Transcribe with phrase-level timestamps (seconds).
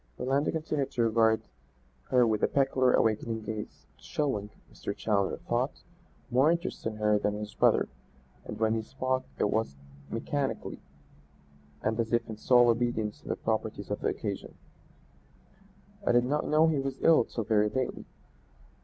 [0.19, 1.43] Orlando continued to regard
[2.09, 4.97] her with a peculiar awakening gaze, showing, Mr.
[4.97, 5.83] Challoner thought,
[6.31, 7.87] more interest in her than in his brother,
[8.43, 9.75] and when he spoke it was
[10.09, 10.81] mechanically
[11.83, 14.55] and as if in sole obedience to the proprieties of the occasion.
[16.03, 18.05] "I did not know he was ill till very lately.